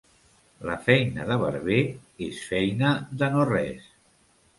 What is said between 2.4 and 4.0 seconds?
feina de no res.